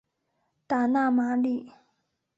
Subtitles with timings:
[0.65, 1.71] 达讷马里。